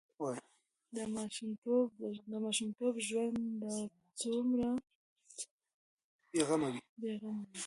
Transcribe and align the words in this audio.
د 0.95 0.97
ماشومتوب 2.43 2.93
ژوند 3.07 3.37
څومره 4.21 4.69
بې 6.31 6.41
غمه 6.47 6.69
وي. 6.73 6.81